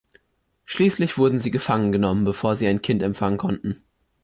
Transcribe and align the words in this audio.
Schließlich 0.65 1.19
wurden 1.19 1.39
sie 1.39 1.51
gefangen 1.51 1.91
genommen, 1.91 2.25
bevor 2.25 2.55
sie 2.55 2.67
ein 2.67 2.81
Kind 2.81 3.03
empfangen 3.03 3.37
konnten. 3.37 3.77